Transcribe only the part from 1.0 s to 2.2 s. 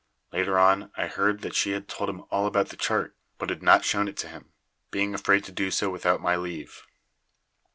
heard that she had told